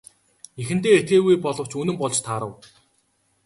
Эхэндээ 0.61 0.93
итгээгүй 0.99 1.35
боловч 1.43 1.71
үнэн 1.81 1.97
болж 2.01 2.15
таарав. 2.27 2.53